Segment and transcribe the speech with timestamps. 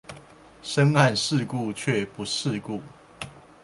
[0.63, 2.81] 深諳世故卻不世故